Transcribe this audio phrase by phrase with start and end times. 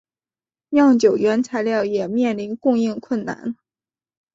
[0.69, 3.55] 酿酒原材料也面临供应困难。